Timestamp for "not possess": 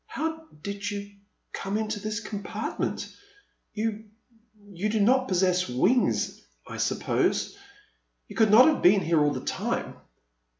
4.99-5.69